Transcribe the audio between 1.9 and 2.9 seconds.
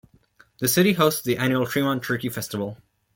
Turkey Festival.